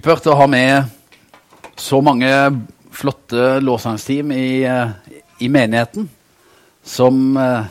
[0.00, 0.86] supert å ha med
[1.76, 2.28] så mange
[2.96, 4.92] flotte lovsangsteam i, eh,
[5.44, 6.06] i menigheten
[6.82, 7.64] som, eh,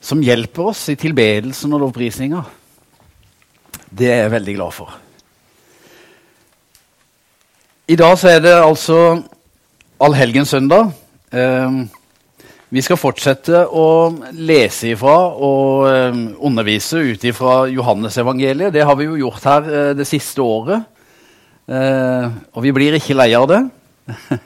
[0.00, 2.40] som hjelper oss i tilbedelsen og lovprisninga.
[3.92, 4.94] Det er jeg veldig glad for.
[7.86, 9.22] I dag så er det altså
[10.00, 10.94] allhelgenssøndag.
[11.30, 11.84] Eh,
[12.70, 13.86] vi skal fortsette å
[14.38, 18.70] lese ifra og eh, undervise ut ifra Johannesevangeliet.
[18.76, 20.86] Det har vi jo gjort her eh, det siste året.
[21.66, 23.60] Eh, og vi blir ikke lei av det.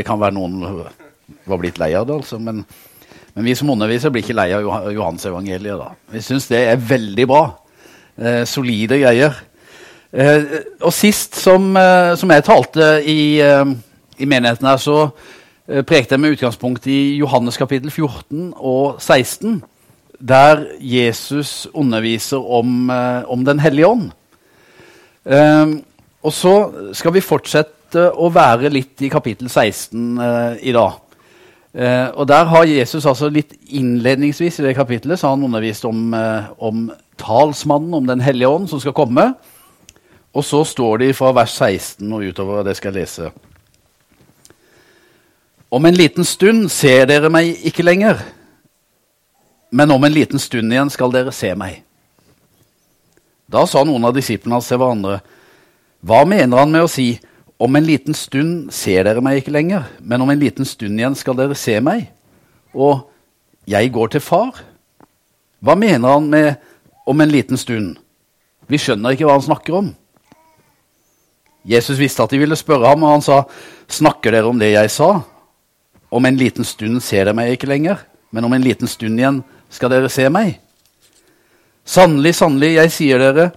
[0.00, 0.66] det kan være noen
[1.46, 2.64] var blitt lei av det, altså, men,
[3.36, 5.78] men, vi som underviser blir ikke lei av Johannesevangeliet.
[5.78, 5.94] da.
[6.10, 7.44] Vi syns det er veldig bra.
[8.50, 9.38] Solide greier.
[10.82, 11.70] Og sist som,
[12.18, 15.06] som, jeg talte i, i menigheten her, så
[15.86, 19.60] prekte jeg med utgangspunkt i Johannes kapittel 14 og 16,
[20.20, 24.10] der Jesus underviser om, eh, om Den hellige ånd.
[25.24, 25.84] Um,
[26.22, 26.54] og så
[26.92, 30.98] skal vi fortsette å være litt i kapittel 16 uh, i dag.
[32.18, 36.10] Og Der har Jesus altså litt innledningsvis i det kapitlet så har han undervist om,
[36.58, 39.28] om talsmannen, om Den hellige ånd, som skal komme.
[40.34, 43.30] Og så står det fra vers 16 og utover det skal jeg lese.
[45.70, 48.18] Om en liten stund ser dere meg ikke lenger,
[49.70, 51.84] men om en liten stund igjen skal dere se meg.
[53.46, 55.20] Da sa noen av disiplene hans til hverandre,
[56.02, 57.12] hva mener han med å si,
[57.60, 61.14] om en liten stund ser dere meg ikke lenger, men om en liten stund igjen
[61.18, 62.08] skal dere se meg,
[62.74, 63.06] og
[63.70, 64.64] jeg går til far?
[65.62, 66.54] Hva mener han med
[67.06, 67.94] om en liten stund?
[68.66, 69.90] Vi skjønner ikke hva han snakker om.
[71.62, 73.44] Jesus visste at de ville spørre ham, og han sa,
[73.86, 75.20] snakker dere om det jeg sa?
[76.10, 78.02] Om en liten stund ser dere meg ikke lenger,
[78.34, 80.56] men om en liten stund igjen skal dere se meg.
[81.86, 83.50] Sannelig, sannelig, jeg sier dere,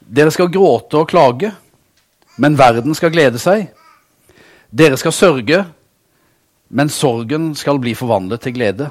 [0.00, 1.52] dere skal gråte og klage,
[2.40, 3.68] men verden skal glede seg.
[4.74, 5.62] Dere skal sørge,
[6.74, 8.90] men sorgen skal bli forvandlet til glede.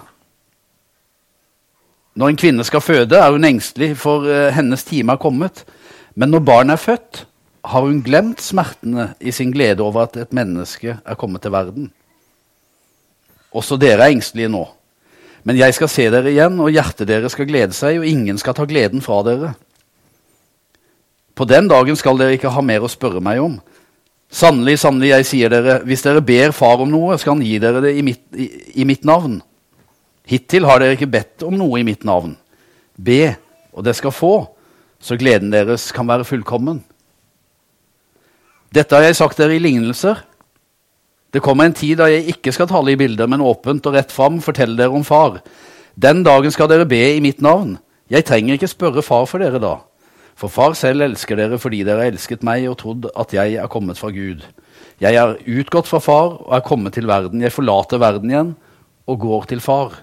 [2.13, 5.63] Når en kvinne skal føde, er hun engstelig, for uh, hennes time er kommet.
[6.16, 7.23] Men når barnet er født,
[7.66, 11.89] har hun glemt smertene i sin glede over at et menneske er kommet til verden.
[13.53, 14.64] Også dere er engstelige nå.
[15.44, 18.56] Men jeg skal se dere igjen, og hjertet deres skal glede seg, og ingen skal
[18.58, 19.53] ta gleden fra dere.
[21.36, 23.58] På den dagen skal dere ikke ha mer å spørre meg om.
[24.34, 27.84] Sannelig, sannelig, jeg sier dere, hvis dere ber Far om noe, skal han gi dere
[27.84, 28.47] det i mitt, i,
[28.81, 29.42] i mitt navn.
[30.30, 32.34] Hittil har dere ikke bedt om noe i mitt navn.
[32.96, 33.36] Be,
[33.75, 34.34] og det skal få,
[35.03, 36.80] så gleden deres kan være fullkommen.
[38.74, 40.24] Dette har jeg sagt dere i lignelser
[41.33, 44.11] det kommer en tid da jeg ikke skal tale i bilder, men åpent og rett
[44.13, 45.39] fram fortelle dere om Far.
[45.97, 47.79] Den dagen skal dere be i mitt navn.
[48.09, 49.79] Jeg trenger ikke spørre Far for dere da.
[50.38, 53.71] For Far selv elsker dere fordi dere har elsket meg og trodd at jeg er
[53.71, 54.45] kommet fra Gud.
[55.01, 57.41] Jeg er utgått fra Far og er kommet til verden.
[57.41, 58.55] Jeg forlater verden igjen
[59.09, 60.00] og går til Far.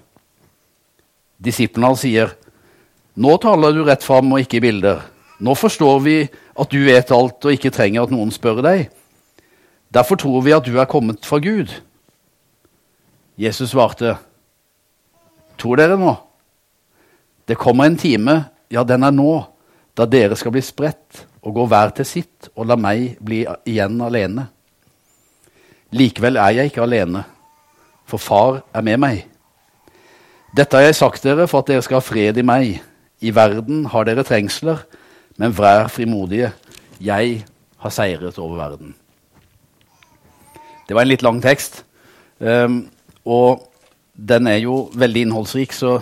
[1.41, 2.35] Disiplene hans sier,
[3.17, 5.07] nå taler du rett fram og ikke i bilder.
[5.41, 8.91] Nå forstår vi at du vet alt og ikke trenger at noen spør deg.
[9.91, 11.73] Derfor tror vi at du er kommet fra Gud.
[13.41, 14.15] Jesus svarte,
[15.59, 16.13] tror dere nå?
[17.49, 18.37] Det kommer en time,
[18.71, 19.33] ja, den er nå,
[19.99, 23.99] da dere skal bli spredt og gå hver til sitt og la meg bli igjen
[24.05, 24.47] alene.
[25.97, 27.25] Likevel er jeg ikke alene,
[28.07, 29.25] for far er med meg.
[30.55, 32.79] Dette har jeg sagt dere for at dere skal ha fred i meg.
[33.21, 34.85] I verden har dere trengsler,
[35.39, 36.53] men vær frimodige.
[37.01, 37.45] Jeg
[37.81, 38.95] har seiret over verden.
[40.91, 41.85] Det var en litt lang tekst.
[42.43, 42.81] Um,
[43.23, 43.61] og
[44.11, 46.01] den er jo veldig innholdsrik, så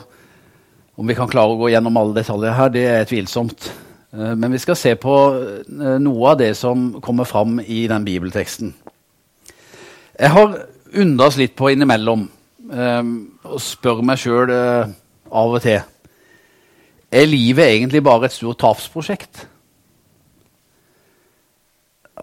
[0.96, 3.68] om vi kan klare å gå gjennom alle detaljer her, det er tvilsomt.
[4.16, 8.08] Uh, men vi skal se på uh, noe av det som kommer fram i den
[8.08, 8.72] bibelteksten.
[10.16, 10.56] Jeg har
[11.04, 12.24] undres litt på innimellom
[12.72, 14.88] um, og spør meg sjøl uh,
[15.28, 15.82] av og til
[17.12, 19.44] Er livet egentlig bare et stort tapsprosjekt?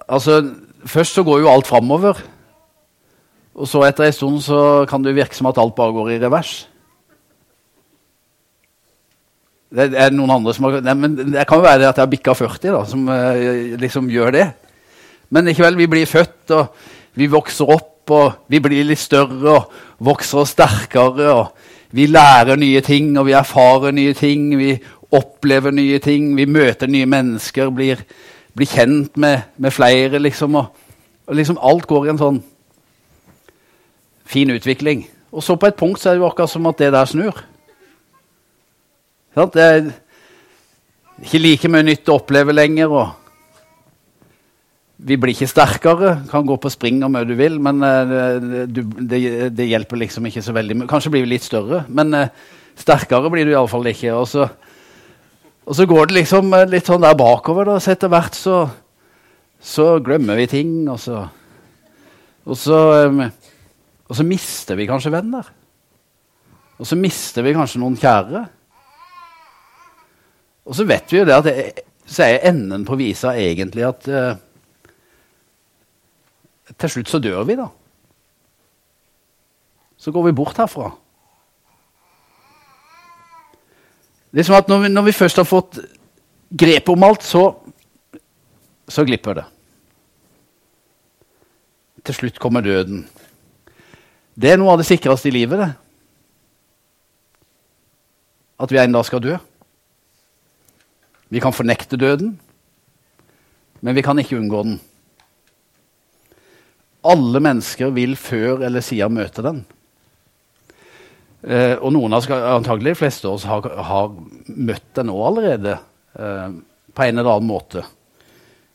[0.10, 0.42] Altså,
[0.86, 2.20] Først så går jo alt framover.
[3.56, 4.60] Og så etter en stund så
[4.90, 6.66] kan det virke som at alt bare går i revers.
[9.76, 12.12] Det er noen andre som har, nei, men Det kan jo være at jeg har
[12.12, 14.46] bikka 40 da, som uh, liksom gjør det.
[15.34, 19.72] Men likevel, vi blir født, og vi vokser opp, og vi blir litt større og
[20.06, 21.32] vokser oss sterkere.
[21.34, 24.52] og Vi lærer nye ting, og vi erfarer nye ting.
[24.60, 24.76] Vi
[25.16, 28.04] opplever nye ting, vi møter nye mennesker, blir,
[28.54, 30.20] blir kjent med, med flere.
[30.20, 30.66] liksom, og,
[31.28, 32.44] og liksom Alt går i en sånn
[34.26, 35.06] fin utvikling.
[35.36, 37.44] Og så på et punkt så er det jo akkurat som at det der snur.
[39.36, 39.90] Det er
[41.24, 42.92] ikke like mye nytt å oppleve lenger.
[44.96, 46.14] Vi blir ikke sterkere.
[46.32, 47.84] Kan gå på spring om du vil, men
[48.72, 49.20] du, det,
[49.56, 50.86] det, hjelper liksom ikke så veldig.
[50.92, 52.30] Kanskje blir vi litt større, men uh,
[52.80, 54.14] sterkere blir du iallfall ikke.
[54.16, 54.48] Og så,
[55.66, 57.68] og så, går det liksom litt sånn der bakover.
[57.68, 58.62] da, så Etter hvert så,
[59.60, 61.26] så glemmer vi ting, og så,
[62.48, 62.80] og så,
[64.06, 65.48] og så mister vi kanskje venner.
[66.78, 68.44] Og så mister vi kanskje noen kjære.
[70.66, 74.08] Og så vet vi jo det at det, så er enden på visa egentlig at
[74.10, 74.38] eh,
[76.74, 77.68] til slutt så dør vi, da.
[79.98, 80.92] Så går vi bort herfra.
[84.30, 85.80] Det er som at når vi, når vi først har fått
[86.52, 87.44] grep om alt, så,
[88.90, 89.46] så glipper det.
[92.06, 93.06] Til slutt kommer døden.
[94.36, 95.72] Det er noe av det sikreste i livet, det.
[98.60, 99.38] At vi en dag skal dø.
[101.32, 102.36] Vi kan fornekte døden,
[103.82, 104.76] men vi kan ikke unngå den.
[107.06, 109.64] Alle mennesker vil før eller siden møte den.
[111.46, 114.14] Eh, og noen av antagelig de fleste av oss har, har
[114.50, 115.76] møtt den nå allerede
[116.18, 116.56] eh,
[116.96, 117.84] på en eller annen måte.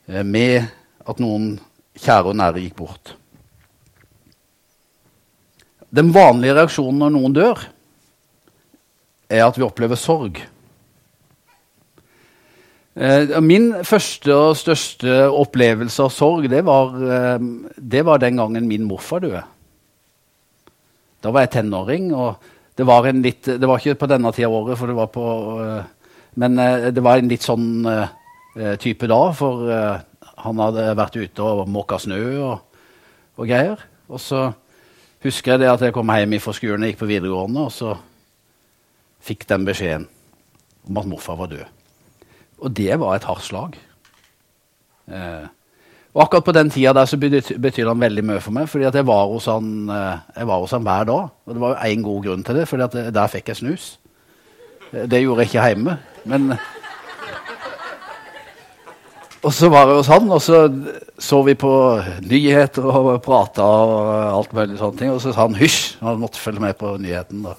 [0.07, 0.69] Eh, med
[1.09, 1.57] at noen
[1.99, 3.17] kjære og nære gikk bort.
[5.91, 7.63] Den vanlige reaksjonen når noen dør,
[9.31, 10.41] er at vi opplever sorg.
[13.01, 17.39] Eh, min første og største opplevelse av sorg, det var, eh,
[17.79, 19.43] det var den gangen min morfar døde.
[21.23, 22.37] Da var jeg tenåring, og
[22.77, 25.27] det var, litt, det var ikke på denne tida av året, for det var på,
[25.63, 25.85] eh,
[26.35, 26.57] men
[26.95, 27.83] det var en litt sånn
[28.79, 29.67] type da, for
[30.41, 32.61] han hadde vært ute og måka snø og,
[33.37, 33.83] og, greier.
[34.09, 34.53] Og så
[35.25, 37.95] husker jeg det at jeg kom hjem fra skolen og gikk på videregående, og så
[39.21, 40.09] fikk den beskjeden
[40.89, 41.65] om at morfar var død.
[42.61, 43.77] Og det var et hardt slag.
[45.11, 45.47] Eh,
[46.11, 48.97] og akkurat på den tida der så betydde han veldig mye for meg, fordi at
[48.99, 51.29] jeg var hos han, eh, var hos han hver dag.
[51.47, 53.99] Og det var jo én god grunn til det, for der fikk jeg snus.
[54.93, 55.99] Eh, det gjorde jeg ikke hjemme.
[56.25, 56.55] Men
[59.41, 60.69] Og så var det hos han, og så
[61.21, 61.73] så vi på
[62.29, 65.13] nyheter og prata og alt mulig sånne ting.
[65.13, 67.45] Og så sa han hysj, han måtte følge med på nyheten.
[67.45, 67.55] da.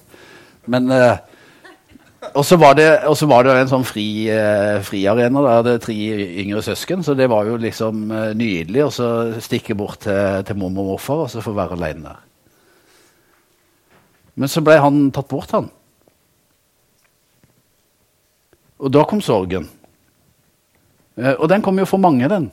[0.69, 1.17] Men eh,
[2.37, 5.41] og så var, var, det en sånn fri, eh, friarena.
[5.41, 5.95] Der hadde tre
[6.43, 9.09] yngre søsken, så det var jo liksom eh, nydelig så
[9.41, 12.19] stikke bort til, til mormor og morfar og så få være alene der.
[14.37, 15.67] Men så ble han tatt bort, han.
[18.81, 19.67] Og da kom sorgen.
[21.15, 22.49] Eh, og den kom jo for mange, den.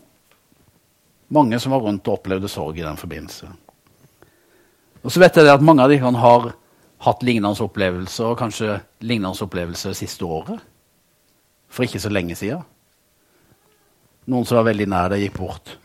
[1.34, 3.50] Mange som var rundt og opplevde sorg i den forbindelse.
[5.04, 6.34] Og så vet jeg at mange av de kan ha
[7.04, 10.58] hatt lignende opplevelser, og kanskje lignende opplevelser siste året.
[11.68, 12.64] For ikke så lenge siden.
[14.28, 15.76] Noen som var veldig nær deg, gikk bort.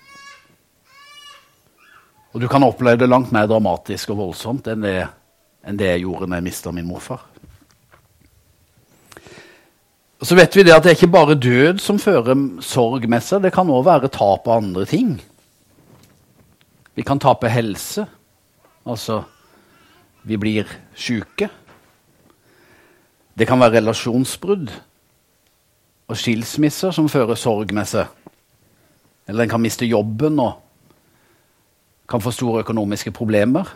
[2.34, 4.98] Og du kan oppleve det langt mer dramatisk og voldsomt enn det,
[5.64, 7.22] enn det jeg gjorde når jeg mista min morfar.
[10.24, 13.20] Og så vet vi det at det er ikke bare død som fører sorg med
[13.20, 13.42] seg.
[13.44, 15.18] Det kan òg være tap av andre ting.
[16.96, 18.06] Vi kan tape helse.
[18.88, 19.18] Altså
[20.24, 21.50] vi blir sjuke.
[23.36, 24.72] Det kan være relasjonsbrudd
[26.08, 28.08] og skilsmisser som fører sorg med seg.
[29.28, 30.54] Eller en kan miste jobben og
[32.08, 33.68] kan få store økonomiske problemer.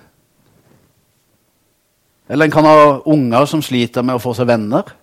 [2.31, 4.95] Eller en kan ha unger som sliter med å få seg venner.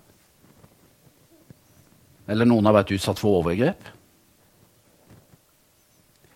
[2.28, 3.92] Eller noen har vært utsatt for overgrep.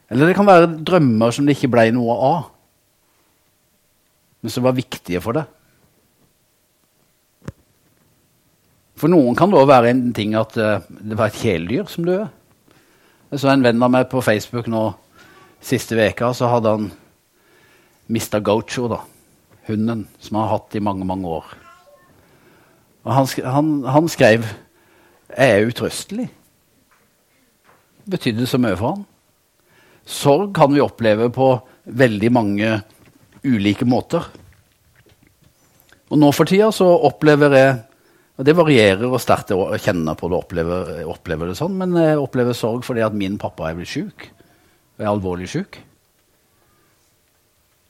[0.08, 2.46] Eller det kan være drømmer som det ikke ble noe av
[4.40, 5.44] men som var viktige for det.
[8.98, 12.06] For noen kan det òg være en ting at uh, det var et kjæledyr som
[12.06, 12.26] døde.
[13.28, 14.88] Jeg så en venn av meg på Facebook nå
[15.62, 16.88] siste veka, så hadde han
[18.08, 19.02] mista Gaucho, da.
[19.68, 21.50] Hunden som han har hatt i mange, mange år.
[23.04, 24.46] Og han, han, han skrev
[25.28, 26.28] er utrøstelig'.
[28.04, 29.06] Det betydde så mye for han.
[30.04, 31.48] Sorg kan vi oppleve på
[31.84, 32.82] veldig mange
[33.44, 34.24] ulike måter.
[36.08, 37.76] Og nå for tida så opplever jeg
[38.38, 42.20] og Det varierer og sterkt jeg kjenner på det opplever, opplever, det sånn, men jeg
[42.22, 44.28] opplever sorg fordi at min pappa er blitt sjuk.
[44.94, 45.80] Er alvorlig sjuk.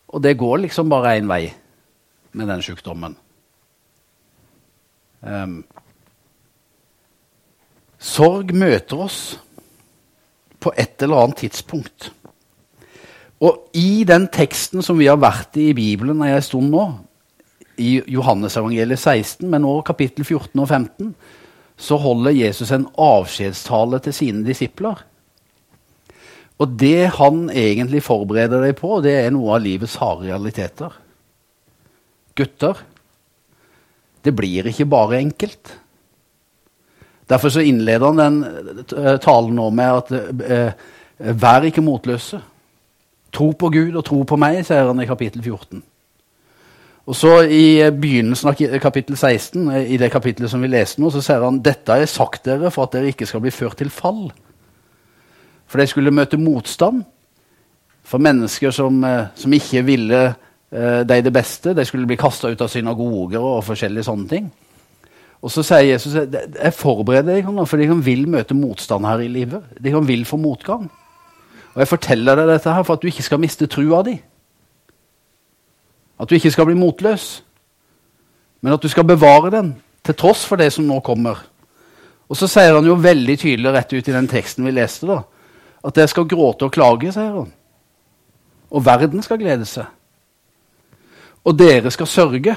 [0.08, 1.52] Og det går liksom bare én vei
[2.32, 3.18] med den sykdommen.
[5.20, 5.60] Um,
[7.98, 9.20] sorg møter oss
[10.62, 12.10] på et eller annet tidspunkt.
[13.38, 16.86] Og i den teksten som vi har vært i i Bibelen en stund nå,
[17.78, 21.12] i Johannesevangeliet 16, men nå kapittel 14 og 15,
[21.78, 25.04] så holder Jesus en avskjedstale til sine disipler.
[26.58, 30.96] Og det han egentlig forbereder deg på, det er noe av livets harde realiteter.
[32.34, 32.80] Gutter,
[34.26, 35.76] det blir ikke bare enkelt.
[37.28, 38.38] Derfor så innleder han den
[38.96, 40.12] eh, talen nå med at
[40.48, 40.88] eh,
[41.36, 42.40] vær ikke motløse.
[43.34, 45.82] Tro på Gud og tro på meg, sier han i kapittel 14.
[47.08, 51.22] Og så I begynnelsen av kapittel 16, i det kapittelet som vi leste nå, så
[51.24, 54.26] sier han dette er sagt dere for at dere ikke skal bli ført til fall.
[55.68, 57.04] For de skulle møte motstand
[58.08, 61.74] for mennesker som, eh, som ikke ville eh, de det beste.
[61.76, 64.50] De skulle bli kasta ut av synagoger og forskjellige sånne ting.
[65.38, 69.62] Og så sier Jesus jeg forbereder deg, for de vil møte motstand her i livet.
[69.78, 70.88] De vil få motgang.
[71.74, 74.16] Og jeg forteller deg dette her for at du ikke skal miste trua di.
[76.18, 77.44] At du ikke skal bli motløs,
[78.60, 81.44] men at du skal bevare den til tross for det som nå kommer.
[82.28, 85.22] Og så sier han jo veldig tydelig rett ut i den teksten vi leste, da,
[85.86, 87.52] at jeg skal gråte og klage, sier han.
[88.74, 89.86] Og verden skal glede seg.
[91.46, 92.56] Og dere skal sørge.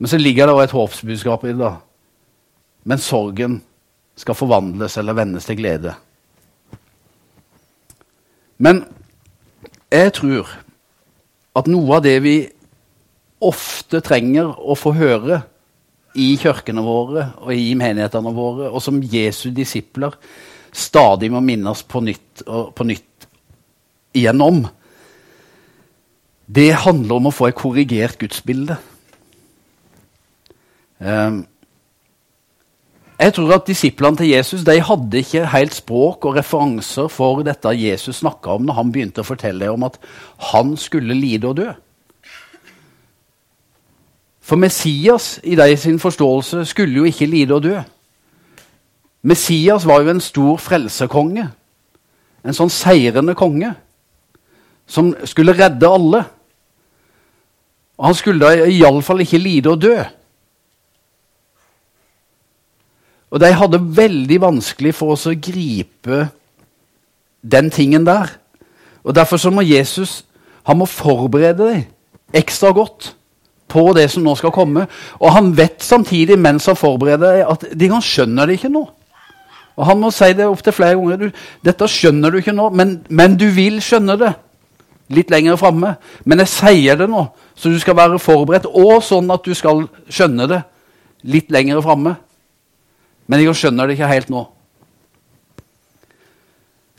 [0.00, 1.58] Men så ligger det også et håpsbudskap i det.
[1.60, 1.74] da.
[2.88, 3.60] Men sorgen
[4.16, 5.92] skal forvandles eller vendes til glede.
[8.60, 8.82] Men
[9.92, 10.48] jeg tror
[11.56, 12.34] at noe av det vi
[13.44, 15.40] ofte trenger å få høre
[16.20, 20.16] i kirkene våre og i menighetene våre, og som Jesu disipler
[20.72, 23.26] stadig må minnes på nytt og på nytt
[24.16, 24.64] igjennom,
[26.50, 28.76] det handler om å få et korrigert gudsbilde.
[31.00, 31.46] Um,
[33.20, 37.72] jeg tror at Disiplene til Jesus de hadde ikke helt språk og referanser for dette
[37.76, 39.98] Jesus snakka om når han begynte å fortelle om at
[40.52, 41.68] han skulle lide og dø.
[44.40, 47.76] For Messias i de sin forståelse skulle jo ikke lide og dø.
[49.22, 51.44] Messias var jo en stor frelserkonge.
[52.44, 53.74] En sånn seirende konge
[54.88, 56.24] som skulle redde alle.
[58.00, 59.98] Og han skulle iallfall ikke lide og dø.
[63.30, 66.26] Og de hadde veldig vanskelig for oss å gripe
[67.40, 68.34] den tingen der.
[69.04, 70.24] Og Derfor så må Jesus
[70.66, 73.14] han må forberede deg ekstra godt
[73.70, 74.86] på det som nå skal komme.
[75.18, 78.84] Og han vet samtidig mens han forbereder deg, at de kan skjønner det ikke nå.
[79.80, 81.16] Og Han må si det opptil flere ganger.
[81.16, 81.30] Du,
[81.64, 84.34] 'Dette skjønner du ikke nå, men, men du vil skjønne det.'
[85.10, 85.96] Litt lenger framme.
[86.24, 87.24] Men jeg sier det nå,
[87.56, 90.60] så du skal være forberedt, og sånn at du skal skjønne det
[91.22, 92.14] litt lenger framme.
[93.30, 94.42] Men jeg skjønner det ikke helt nå.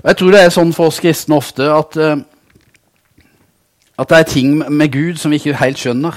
[0.02, 3.26] Jeg tror det er sånn for oss kristne ofte at, uh,
[4.00, 6.16] at det er ting med Gud som vi ikke helt skjønner.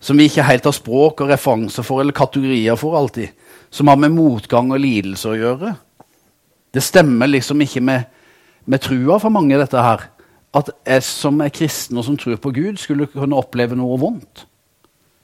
[0.00, 3.36] Som vi ikke helt har språk og referanser for eller kategorier for alltid.
[3.70, 5.74] Som har med motgang og lidelse å gjøre.
[6.72, 8.08] Det stemmer liksom ikke med,
[8.64, 10.06] med trua for mange, dette her.
[10.56, 14.46] At jeg som er kristen og som tror på Gud, skulle kunne oppleve noe vondt.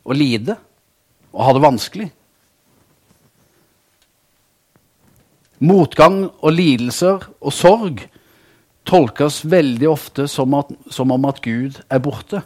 [0.04, 0.58] Og lide.
[1.32, 2.10] Og ha det vanskelig.
[5.58, 8.02] Motgang og lidelser og sorg
[8.86, 12.42] tolkes veldig ofte som, at, som om at Gud er borte.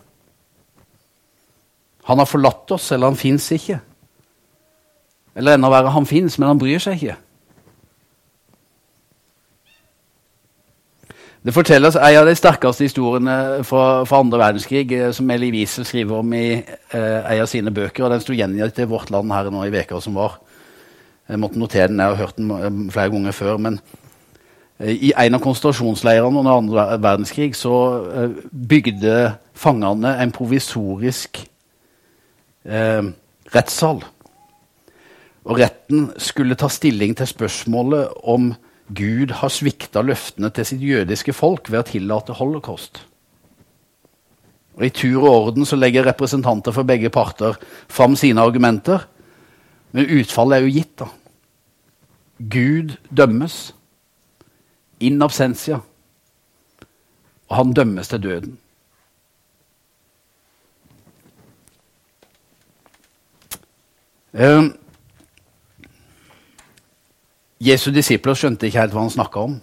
[2.09, 3.81] Han har forlatt oss, eller han fins ikke.
[5.37, 7.19] Eller enda verre, han fins, men han bryr seg ikke.
[11.41, 15.87] Det fortelles En av de sterkeste historiene fra, fra andre verdenskrig eh, som Elie Wiesel
[15.89, 18.05] skriver om i eh, en av sine bøker.
[18.05, 20.37] og Den sto gjengitt i Vårt Land her nå i veka som var.
[21.31, 23.59] Jeg måtte notere den, jeg har hørt den eh, flere ganger før.
[23.63, 23.81] men
[24.79, 27.75] eh, I en av konsentrasjonsleirene under andre verdenskrig så
[28.11, 31.45] eh, bygde fangene en provisorisk
[32.67, 33.13] eh,
[33.55, 34.03] rettssal.
[35.47, 38.51] Og retten skulle ta stilling til spørsmålet om
[38.91, 43.05] Gud har svikta løftene til sitt jødiske folk ved å tillate holocaust.
[44.81, 47.59] Og I tur og orden så legger representanter for begge parter
[47.89, 49.05] fram sine argumenter.
[49.93, 50.95] Men utfallet er jo gitt.
[50.99, 51.09] da.
[52.41, 53.75] Gud dømmes
[55.01, 55.81] in absentia,
[57.49, 58.59] og han dømmes til døden.
[64.33, 64.71] Uh,
[67.61, 69.57] Jesu disipler skjønte ikke helt hva han snakka om.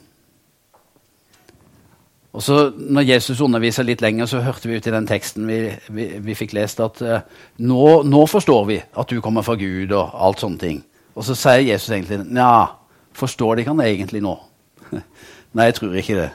[2.37, 5.61] Og så når Jesus underviser litt lenger, så hørte vi ut i den teksten vi,
[5.89, 7.23] vi, vi fikk lest, at uh,
[7.57, 10.83] nå, nå, forstår vi at du kommer fra Gud og alt sånne ting.
[11.17, 12.77] Og så sier Jesus egentlig Nja,
[13.17, 14.35] forstår de ikke han egentlig nå?
[15.57, 16.29] Nei, jeg tror ikke det.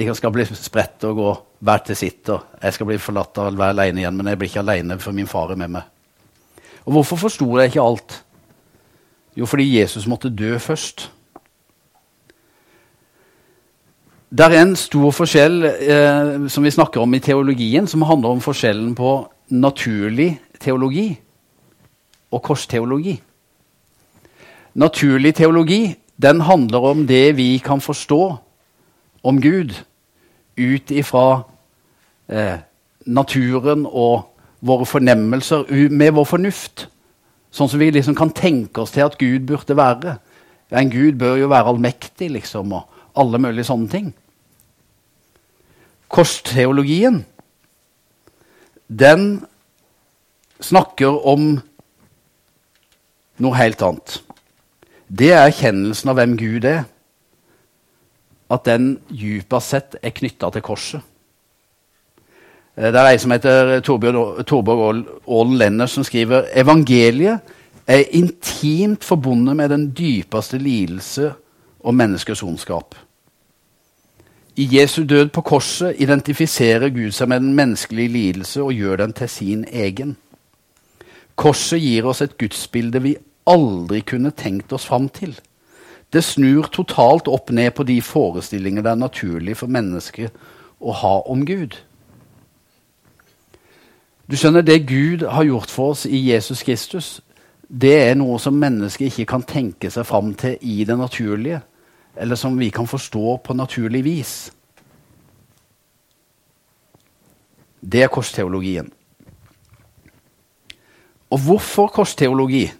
[0.00, 1.30] De skal bli spredt og gå
[1.62, 2.28] hver til sitt.
[2.32, 5.12] og Jeg skal bli forlatt å være alene igjen, men jeg blir ikke alene, for
[5.16, 5.88] min far er med meg.
[6.86, 8.14] Og hvorfor forsto jeg ikke alt?
[9.36, 11.10] Jo, fordi Jesus måtte dø først.
[14.32, 18.40] Det er en stor forskjell eh, som vi snakker om i teologien, som handler om
[18.40, 19.10] forskjellen på
[19.52, 20.30] naturlig
[20.60, 21.10] teologi
[22.32, 23.18] og korsteologi.
[24.74, 28.36] Naturlig teologi den handler om det vi kan forstå
[29.22, 29.74] om Gud
[30.56, 31.42] ut ifra
[32.28, 32.58] eh,
[33.06, 34.28] naturen og
[34.60, 36.86] våre fornemmelser med vår fornuft.
[37.52, 40.16] Sånn som vi liksom kan tenke oss til at Gud burde være.
[40.72, 44.12] En Gud bør jo være allmektig, liksom, og alle mulige sånne ting.
[46.12, 47.22] Korsteologien,
[48.88, 49.42] den
[50.62, 51.56] snakker om
[53.42, 54.20] noe helt annet.
[55.18, 56.84] Det er erkjennelsen av hvem Gud er.
[58.52, 61.02] At den djupest sett er knytta til korset.
[62.76, 67.40] Eh, det er ei som heter Torborg Aalen Lenner, som skriver evangeliet
[67.86, 71.32] er intimt forbundet med den dypeste lidelse
[71.82, 72.94] og menneskers ondskap.
[74.56, 79.12] I Jesu død på korset identifiserer Gud seg med den menneskelige lidelse og gjør den
[79.12, 80.16] til sin egen.
[81.36, 85.34] Korset gir oss et gudsbilde vi aldri kunne tenkt oss fram til.
[86.12, 90.34] Det snur totalt opp ned på de forestillinger det er naturlig for mennesket
[90.80, 91.78] å ha om Gud.
[94.30, 97.20] Du skjønner, Det Gud har gjort for oss i Jesus Kristus,
[97.68, 101.62] det er noe som mennesket ikke kan tenke seg fram til i det naturlige,
[102.16, 104.52] eller som vi kan forstå på naturlig vis.
[107.80, 108.92] Det er korsteologien.
[111.30, 112.70] Og hvorfor korsteologi?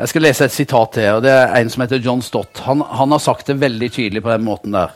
[0.00, 1.06] Jeg skal lese et sitat til.
[1.12, 2.62] og Det er en som heter John Stott.
[2.64, 4.94] Han, han har sagt det veldig tydelig på den måten der.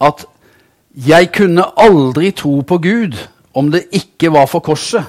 [0.00, 0.24] At
[0.94, 5.04] 'jeg kunne aldri tro på Gud' om det ikke var for korset.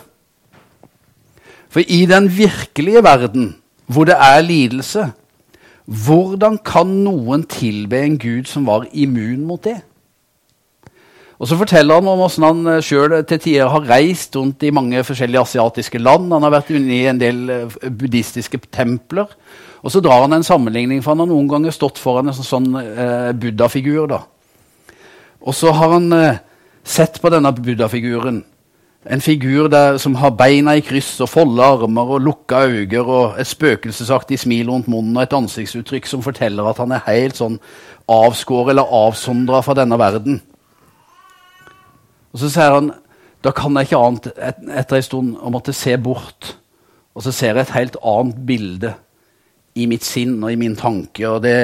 [1.70, 3.56] For i den virkelige verden,
[3.88, 5.12] hvor det er lidelse,
[5.86, 9.82] hvordan kan noen tilbe en gud som var immun mot det?
[11.39, 14.74] Og Så forteller han om hvordan han eh, sjøl til tider har reist rundt i
[14.75, 16.33] mange forskjellige asiatiske land.
[16.33, 19.31] Han har vært inne i en del eh, buddhistiske templer.
[19.79, 22.74] Og så drar han en sammenligning, for han har noen ganger stått foran en sånn,
[22.75, 24.18] eh, buddha-figur.
[25.40, 26.42] Og så har han eh,
[26.83, 28.44] sett på denne buddha-figuren.
[29.07, 33.40] En figur der, som har beina i kryss og folde armer og lukka øyne og
[33.40, 37.55] et spøkelsesaktig smil rundt munnen og et ansiktsuttrykk som forteller at han er helt sånn
[38.11, 40.42] avskåret eller avsondra fra denne verden.
[42.33, 42.92] Og Så sier han
[43.39, 46.55] da kan jeg ikke annet et, etter en stund å måtte se bort.
[47.15, 48.92] Og så ser jeg et helt annet bilde
[49.79, 51.24] i mitt sinn og i min tanke.
[51.27, 51.55] og Det,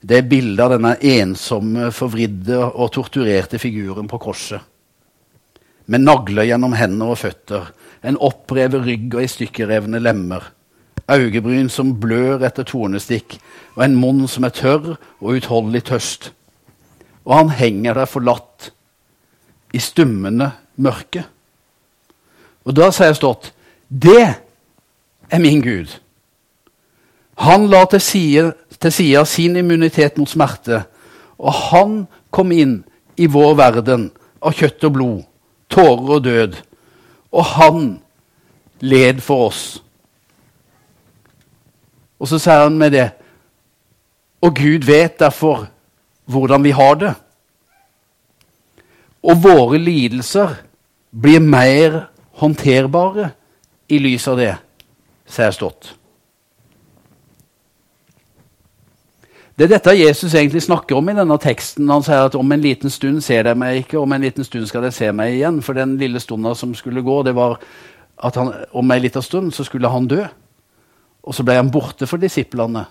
[0.00, 4.62] det er bildet av denne ensomme, forvridde og torturerte figuren på korset.
[5.88, 7.70] Med nagler gjennom hender og føtter,
[8.04, 10.50] en opprevet rygg og i stykkerevne lemmer.
[11.08, 13.38] Øyebryn som blør etter tornestikk,
[13.76, 16.32] og en munn som er tørr og utholdelig tørst.
[17.24, 18.70] Og han henger der forlatt,
[19.72, 21.24] i stummende mørke.
[22.64, 23.52] Og da sier jeg stått
[23.88, 24.24] Det
[25.30, 25.88] er min Gud.
[27.38, 30.82] Han la til side, til side sin immunitet mot smerte,
[31.38, 31.92] og han
[32.34, 32.80] kom inn
[33.16, 34.08] i vår verden
[34.42, 35.20] av kjøtt og blod,
[35.70, 36.58] tårer og død.
[37.32, 37.86] Og han
[38.80, 39.62] led for oss.
[42.18, 43.10] Og så sier han med det
[44.42, 45.66] Og Gud vet derfor
[46.30, 47.14] hvordan vi har det.
[49.22, 50.54] Og våre lidelser
[51.10, 52.04] blir mer
[52.38, 53.32] håndterbare
[53.88, 54.52] i lys av det,
[55.26, 55.94] sier stått.
[59.58, 61.88] Det er dette Jesus egentlig snakker om i denne teksten.
[61.90, 64.68] Han sier at om en liten stund ser de meg ikke, om en liten stund
[64.70, 65.58] skal de se meg igjen.
[65.66, 67.56] For den lille stunda som skulle gå, det var
[68.22, 70.20] at han, om en liten stund så skulle han dø.
[71.26, 72.84] Og så ble han borte for disiplene.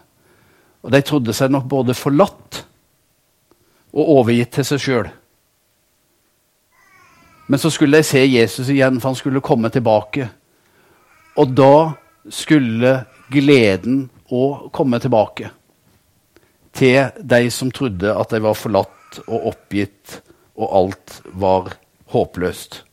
[0.84, 2.60] Og de trodde seg nok både forlatt
[3.96, 5.08] og overgitt til seg sjøl.
[7.48, 10.30] Men så skulle de se Jesus igjen, for han skulle komme tilbake.
[11.38, 11.94] Og da
[12.30, 15.52] skulle gleden òg komme tilbake
[16.78, 20.20] til de som trodde at de var forlatt og oppgitt,
[20.58, 21.72] og alt var
[22.14, 22.84] håpløst.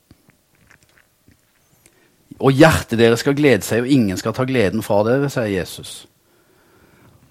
[2.40, 6.04] Og hjertet deres skal glede seg, og ingen skal ta gleden fra dere, sier Jesus.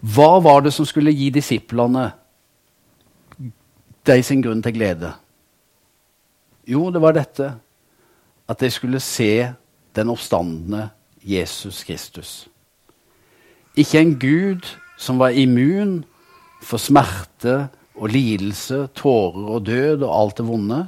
[0.04, 2.10] Hva var det som skulle gi disiplene
[4.04, 5.14] de sin grunn til glede?
[6.68, 7.50] Jo, det var dette
[8.50, 9.52] at de skulle se
[9.96, 10.90] den oppstandende
[11.24, 12.48] Jesus Kristus.
[13.76, 14.68] Ikke en Gud
[15.00, 16.04] som var immun
[16.64, 20.82] for smerte og lidelse, tårer og død og alt det vonde,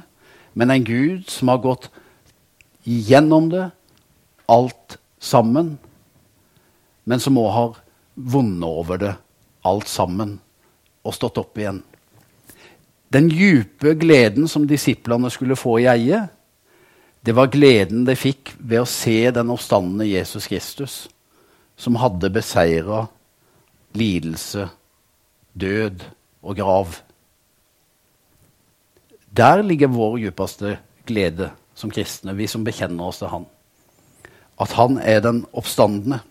[0.54, 1.90] men en Gud som har gått
[2.86, 3.68] gjennom det,
[4.48, 5.76] alt sammen,
[7.04, 7.80] men som òg har
[8.14, 9.14] vunnet over det,
[9.66, 10.38] alt sammen,
[11.04, 11.82] og stått opp igjen.
[13.12, 16.24] Den djupe gleden som disiplene skulle få i eie,
[17.26, 20.96] det var gleden de fikk ved å se den oppstandende Jesus Kristus,
[21.76, 23.06] som hadde beseira
[23.96, 24.68] lidelse,
[25.58, 26.04] død
[26.42, 27.00] og grav.
[29.36, 33.46] Der ligger vår djupeste glede som kristne, vi som bekjenner oss til Han.
[34.60, 36.22] At Han er den oppstandende.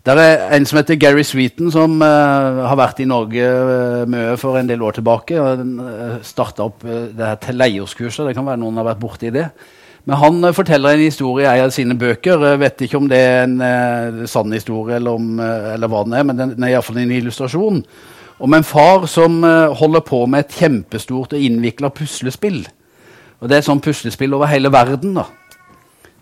[0.00, 4.36] Det er en som heter Gary Sweeten, som uh, har vært i Norge uh, mye
[4.40, 5.36] for en del år tilbake.
[5.36, 8.30] og uh, starta opp uh, det her Teleios-kurset.
[8.30, 9.50] Det kan være noen har vært borti det.
[10.08, 12.40] Men han forteller en historie i en av sine bøker.
[12.48, 16.24] Jeg vet ikke om det er en sann historie, eller, om, eller, hva den er,
[16.24, 17.82] men den, den er iallfall en illustrasjon.
[18.40, 19.36] Om en far som
[19.76, 22.62] holder på med et kjempestort og innvikla puslespill.
[23.44, 25.12] Og Det er sånn puslespill over hele verden.
[25.20, 25.26] da.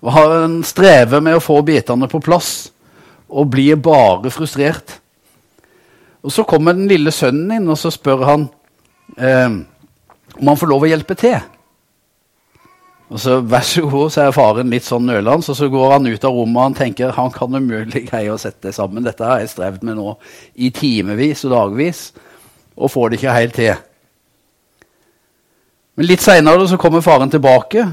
[0.03, 2.73] Og Han strever med å få bitene på plass
[3.29, 4.99] og blir bare frustrert.
[6.23, 8.49] Og Så kommer den lille sønnen inn og så spør han
[9.17, 9.61] eh,
[10.39, 11.39] om han får lov å hjelpe til.
[13.09, 16.09] Og så vær så god, så er faren litt sånn nølende, og så går han
[16.11, 19.07] ut av rommet og han tenker han kan umulig greie å sette det sammen.
[19.07, 20.13] Dette har jeg strevd med nå
[20.61, 22.03] i timevis og dagvis
[22.77, 23.79] og får det ikke helt til.
[25.99, 27.89] Men litt seinere kommer faren tilbake,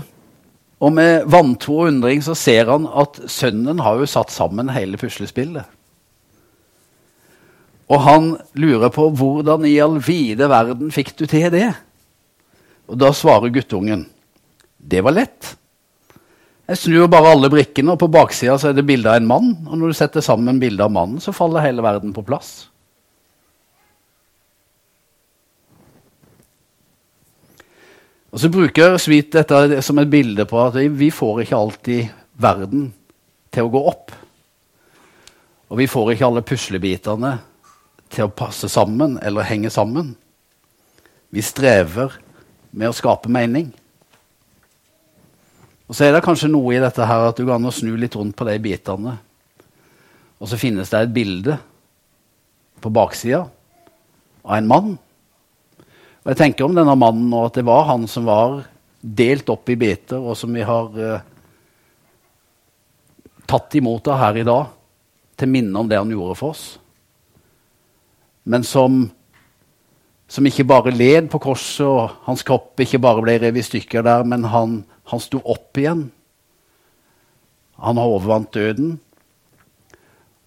[0.83, 4.99] og med vantro og undring så ser han at sønnen har jo satt sammen hele
[4.99, 5.63] puslespillet.
[7.85, 11.69] Og han lurer på hvordan i all vide verden fikk du til det?
[12.89, 14.07] Og da svarer guttungen
[14.85, 15.55] det var lett.
[16.65, 19.51] Jeg snur bare alle brikkene, og på baksida er det bilde av en mann.
[19.65, 22.67] Og når du setter sammen bildet av mannen, så faller hele verden på plass.
[28.35, 32.89] Og Så bruker Sweet dette som et bilde på at vi får ikke alltid verden
[33.55, 34.11] til å gå opp.
[35.71, 37.31] Og vi får ikke alle puslebitene
[38.11, 40.11] til å passe sammen eller henge sammen.
[41.31, 42.17] Vi strever
[42.75, 43.71] med å skape mening.
[45.87, 48.35] Og Så er det kanskje noe i dette her at du kan snu litt rundt
[48.35, 49.15] på de bitene.
[50.43, 51.55] Og så finnes det et bilde
[52.83, 53.45] på baksida
[54.43, 54.95] av en mann
[56.25, 58.63] og Jeg tenker om denne mannen nå at det var han som var
[58.97, 61.27] delt opp i biter, og som vi har eh,
[63.45, 64.71] tatt imot av her i dag,
[65.37, 66.63] til minne om det han gjorde for oss.
[68.49, 69.03] Men som,
[70.25, 74.07] som ikke bare led på korset, og hans kropp ikke bare ble revet i stykker
[74.09, 74.79] der, men han,
[75.13, 76.07] han sto opp igjen.
[77.85, 78.95] Han har overvant døden.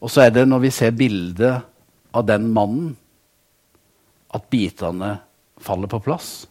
[0.02, 1.62] Og så er det når vi ser bildet
[2.10, 2.96] av den mannen,
[4.34, 5.14] at bitene
[5.60, 6.46] faller på plass.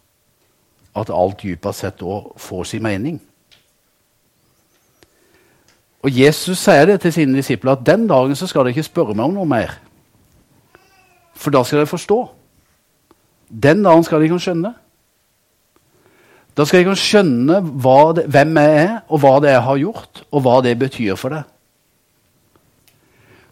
[0.98, 3.20] At alt dypest sett òg får sin mening.
[6.06, 9.16] Og Jesus sier det til sine disipler at den dagen så skal dere ikke spørre
[9.18, 9.74] meg om noe mer.
[11.38, 12.20] For da skal dere forstå.
[13.50, 14.74] Den dagen skal dere skjønne.
[16.58, 17.60] Da skal dere skjønne
[18.18, 21.36] det, hvem jeg er, og hva det jeg har gjort, og hva det betyr for
[21.36, 21.54] deg.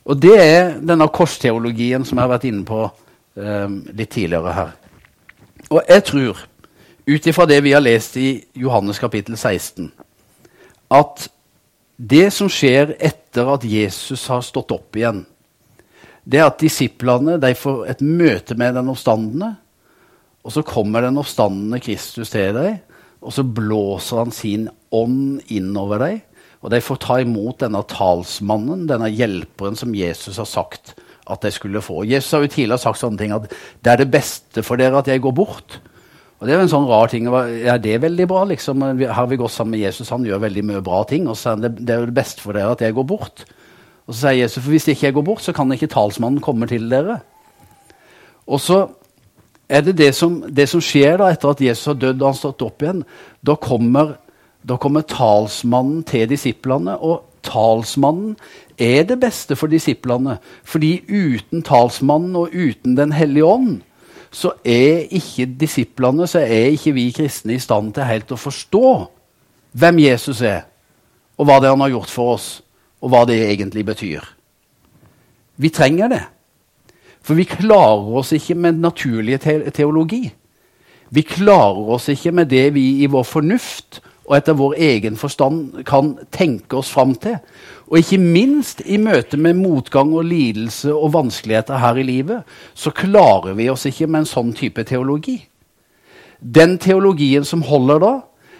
[0.05, 4.73] Og det er denne korsteologien som jeg har vært inne på eh, litt tidligere her.
[5.71, 6.41] Og jeg tror,
[7.05, 9.91] ut ifra det vi har lest i Johannes kapittel 16,
[10.93, 11.27] at
[11.95, 15.23] det som skjer etter at Jesus har stått opp igjen,
[16.25, 19.51] det er at disiplene får et møte med den oppstandende.
[20.45, 22.79] Og så kommer den oppstandende Kristus til dem,
[23.21, 26.21] og så blåser han sin ånd innover dem.
[26.65, 30.95] Og de får ta imot denne talsmannen, denne hjelperen som Jesus har sagt
[31.31, 32.03] at jeg skulle få.
[32.05, 35.09] Jesus har jo tidligere sagt sånne ting at det er det beste for dere at
[35.09, 35.79] jeg går bort.
[36.39, 37.29] Og Det er jo en sånn rar ting.
[37.63, 38.43] Ja, det er veldig bra?
[38.43, 38.81] liksom?
[38.99, 41.29] Her har vi gått sammen med Jesus, han gjør veldig mye bra ting.
[41.31, 43.45] Og så er det, det er jo det beste for dere at jeg går bort.
[44.05, 46.67] Og så sier Jesus for hvis ikke jeg går bort, så kan ikke talsmannen komme
[46.69, 47.21] til dere.
[48.45, 48.83] Og så
[49.69, 52.37] er det det som, det som skjer da etter at Jesus har dødd og han
[52.37, 53.01] stått opp igjen.
[53.41, 54.17] Da kommer,
[54.61, 56.99] da kommer talsmannen til disiplene.
[56.99, 58.35] og talsmannen
[58.77, 60.37] er det beste for disiplene.
[60.63, 63.81] Fordi uten talsmannen og uten Den hellige ånd
[64.35, 68.89] så er ikke disiplene, så er ikke vi kristne i stand til helt å forstå
[69.79, 70.65] hvem Jesus er,
[71.39, 72.47] og hva det han har gjort for oss,
[72.99, 74.25] og hva det egentlig betyr.
[75.55, 76.23] Vi trenger det.
[77.23, 79.39] For vi klarer oss ikke med naturlig
[79.73, 80.27] teologi.
[81.09, 85.83] Vi klarer oss ikke med det vi i vår fornuft og etter vår egen forstand
[85.85, 87.37] kan tenke oss fram til.
[87.85, 92.93] Og ikke minst i møte med motgang og lidelse og vanskeligheter her i livet, så
[92.95, 95.43] klarer vi oss ikke med en sånn type teologi.
[96.39, 98.15] Den teologien som holder da,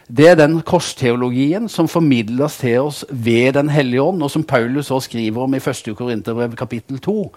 [0.06, 4.92] det er den korsteologien som formidles til oss ved Den hellige ånd, og som Paulus
[4.92, 5.96] også skriver om i 1.
[5.98, 7.32] Korinterbrev kapittel 2.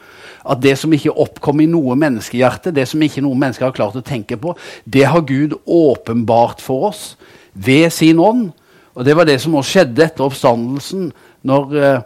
[0.44, 3.96] At det som ikke oppkom i noe menneskehjerte, det som ikke noe menneske har klart
[3.96, 4.52] å tenke på,
[4.84, 7.16] det har Gud åpenbart for oss
[7.58, 8.52] ved sin ånd.
[8.94, 11.10] Og det var det som også skjedde etter oppstandelsen,
[11.46, 11.98] når eh,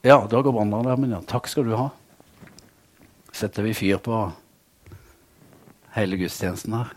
[0.00, 1.18] Ja, da går brannalarmen, ja.
[1.28, 1.90] Takk skal du ha.
[3.36, 4.22] Setter vi fyr på
[5.92, 6.94] hele gudstjenesten her.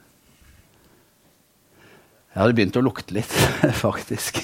[2.34, 3.36] Jeg hadde begynt å lukte litt,
[3.84, 4.40] faktisk.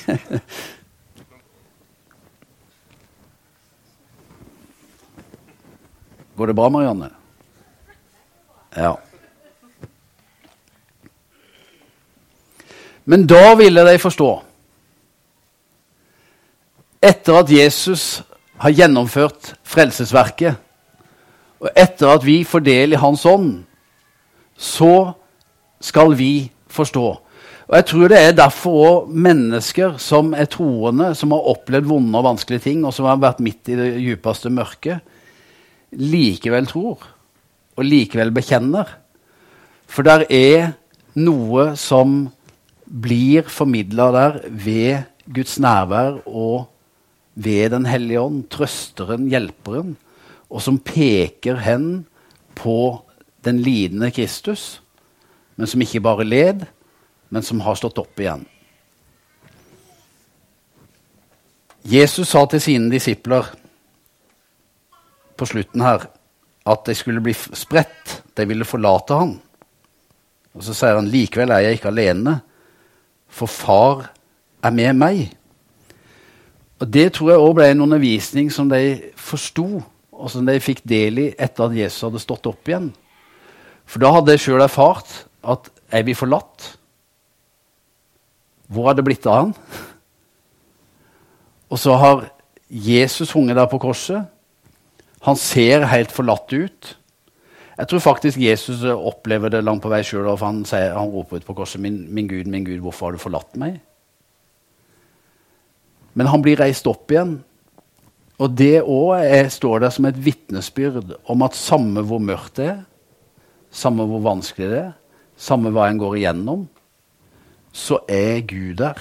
[6.35, 7.09] Går det bra, Marianne?
[8.75, 8.97] Ja.
[13.09, 14.29] Men da ville de forstå
[16.99, 18.03] Etter at Jesus
[18.59, 20.57] har gjennomført frelsesverket,
[21.63, 23.61] og etter at vi får del i Hans ånd,
[24.59, 25.13] så
[25.79, 27.05] skal vi forstå.
[27.69, 32.19] Og Jeg tror det er derfor òg mennesker som er troende, som har opplevd vonde
[32.19, 34.99] og vanskelige ting, og som har vært midt i det djupeste mørket,
[35.95, 37.07] likevel tror
[37.79, 38.91] og likevel bekjenner.
[39.87, 40.73] For der er
[41.15, 42.25] noe som
[42.89, 46.69] blir formidla der ved Guds nærvær og
[47.39, 49.95] ved Den hellige ånd, trøsteren, hjelperen,
[50.49, 52.05] og som peker hen
[52.55, 53.05] på
[53.45, 54.81] den lidende Kristus,
[55.55, 56.65] men som ikke bare led,
[57.29, 58.43] men som har stått opp igjen.
[61.87, 63.47] Jesus sa til sine disipler
[65.39, 66.09] på slutten her
[66.69, 69.37] at de skulle bli spredt, de ville forlate ham.
[70.53, 72.39] Og Så sier han likevel er jeg ikke alene,
[73.29, 74.09] for far
[74.63, 75.27] er med meg.
[76.79, 80.81] Og Det tror jeg òg ble en undervisning som de forsto, og som de fikk
[80.87, 82.89] del i etter at Jesus hadde stått opp igjen.
[83.87, 86.75] For da hadde jeg sjøl erfart at er vi forlatt?
[88.69, 89.53] Hvor er det blitt av han?
[91.69, 92.27] Og så har
[92.69, 94.27] Jesus hunget der på korset.
[95.25, 96.95] Han ser helt forlatt ut.
[97.79, 100.27] Jeg tror faktisk Jesus opplever det langt på vei sjøl.
[100.41, 103.55] Han, han roper ut på korset min, 'Min Gud, min Gud, hvorfor har du forlatt
[103.55, 103.79] meg?'
[106.13, 107.37] Men han blir reist opp igjen.
[108.39, 112.83] Og det òg står der som et vitnesbyrd om at samme hvor mørkt det er,
[113.71, 114.93] samme hvor vanskelig det er,
[115.37, 116.67] samme hva en går igjennom,
[117.71, 118.99] så er Gud der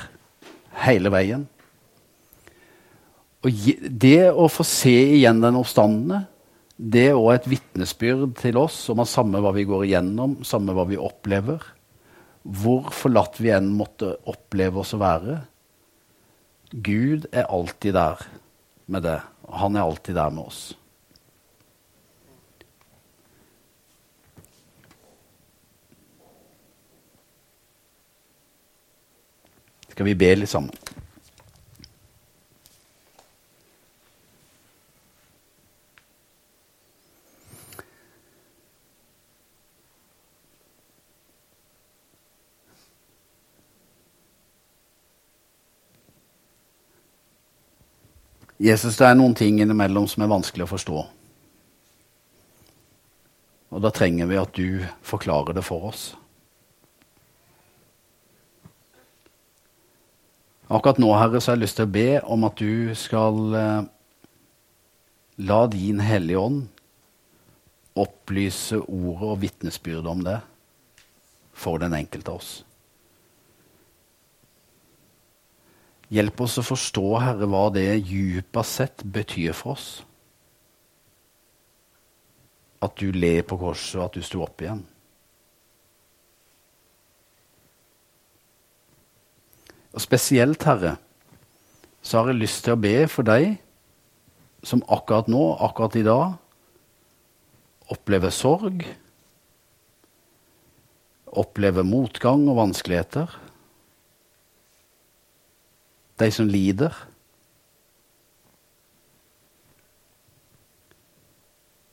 [0.85, 1.47] hele veien.
[3.43, 3.55] Og
[4.03, 6.27] det å få se igjen den oppstandende,
[6.79, 10.75] det er òg et vitnesbyrd til oss om at samme hva vi går igjennom, samme
[10.77, 11.59] hva vi opplever,
[12.47, 15.41] hvor forlatt vi enn måtte oppleve oss å være,
[16.71, 18.21] Gud er alltid der
[18.87, 19.19] med det.
[19.49, 20.61] Han er alltid der med oss.
[29.89, 30.77] Skal vi be litt sammen?
[48.59, 51.03] Jesus, det er noen ting innimellom som er vanskelig å forstå.
[53.69, 56.09] Og da trenger vi at du forklarer det for oss.
[60.69, 63.87] Akkurat nå, Herre, så har jeg lyst til å be om at du skal eh,
[65.49, 66.67] la din Hellige Ånd
[67.99, 70.39] opplyse ordet og vitnesbyrdet om det
[71.59, 72.51] for den enkelte av oss.
[76.09, 79.89] Hjelp oss å forstå, Herre, hva det djupest sett betyr for oss.
[82.81, 84.85] At du ler på korset, og at du sto opp igjen.
[89.93, 90.97] Og spesielt, Herre,
[92.01, 93.59] så har jeg lyst til å be for deg
[94.65, 96.39] som akkurat nå, akkurat i dag,
[97.93, 98.85] opplever sorg,
[101.29, 103.33] opplever motgang og vanskeligheter.
[106.19, 106.95] De som lider.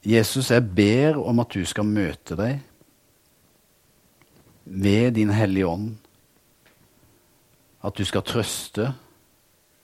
[0.06, 2.60] Jesus, jeg ber om at du skal møte deg
[4.66, 5.94] ved din Hellige Ånd
[7.86, 8.90] at du skal trøste,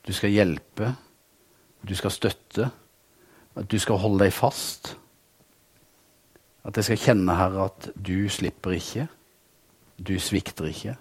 [0.02, 0.92] du skal hjelpe,
[1.86, 2.70] du skal støtte,
[3.54, 4.96] at du skal holde deg fast.
[6.66, 9.06] At jeg skal kjenne, Herre, at du slipper ikke,
[9.98, 10.96] du svikter ikke.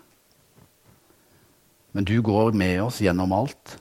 [1.91, 3.77] Men du går med oss gjennom alt.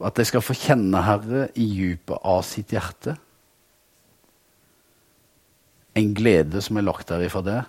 [0.00, 3.16] Og at jeg skal få kjenne, Herre, i djupet av sitt hjerte
[5.96, 7.60] en glede som er lagt der ifra det,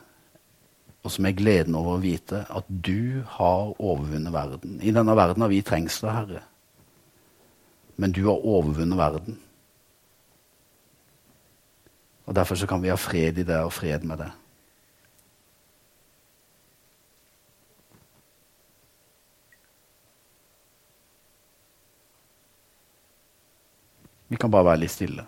[1.06, 4.80] og som er gleden over å vite at du har overvunnet verden.
[4.84, 6.42] I denne verden har vi trengsler, Herre.
[7.96, 9.38] Men du har overvunnet verden.
[12.28, 14.32] Og Derfor så kan vi ha fred i det og fred med det.
[24.28, 25.24] Vi kan bare være litt stille.